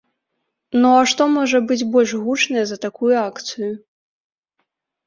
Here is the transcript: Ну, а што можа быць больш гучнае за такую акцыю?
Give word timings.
Ну, 0.81 0.87
а 1.01 1.03
што 1.11 1.27
можа 1.35 1.61
быць 1.73 1.87
больш 1.97 2.11
гучнае 2.25 2.65
за 2.71 2.81
такую 2.87 3.13
акцыю? 3.29 3.73